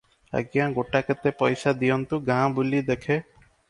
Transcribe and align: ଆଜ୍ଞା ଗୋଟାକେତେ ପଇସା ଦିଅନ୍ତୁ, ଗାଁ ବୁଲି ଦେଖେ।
ଆଜ୍ଞା 0.39 0.67
ଗୋଟାକେତେ 0.77 1.35
ପଇସା 1.43 1.77
ଦିଅନ୍ତୁ, 1.85 2.23
ଗାଁ 2.33 2.53
ବୁଲି 2.59 2.85
ଦେଖେ। 2.93 3.25